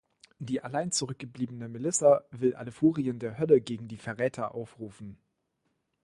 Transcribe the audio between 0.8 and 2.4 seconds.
zurückgebliebene Melissa